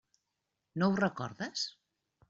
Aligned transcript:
No 0.83 0.89
ho 0.89 0.97
recordes? 1.03 1.69